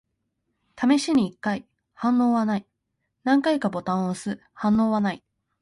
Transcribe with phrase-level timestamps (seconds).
[0.75, 1.67] 試しに一回。
[1.93, 2.65] 反応はない。
[3.23, 4.41] 何回かボタンを押す。
[4.51, 5.23] 反応はない。